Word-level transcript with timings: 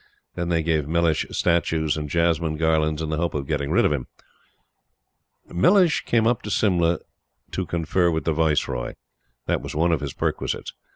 Then 0.33 0.49
they 0.49 0.63
gave 0.63 0.87
Mellishe 0.87 1.27
statues 1.29 1.95
and 1.95 2.09
jasmine 2.09 2.55
garlands, 2.57 3.03
in 3.03 3.09
the 3.11 3.17
hope 3.17 3.35
of 3.35 3.45
getting 3.45 3.69
rid 3.69 3.85
of 3.85 3.91
him. 3.91 4.07
Mellishe 5.47 6.01
came 6.05 6.25
up 6.25 6.41
to 6.41 6.49
Simla 6.49 6.97
"to 7.51 7.67
confer 7.67 8.09
with 8.09 8.23
the 8.23 8.33
Viceroy." 8.33 8.93
That 9.45 9.61
was 9.61 9.75
one 9.75 9.91
of 9.91 10.01
his 10.01 10.13
perquisites. 10.13 10.73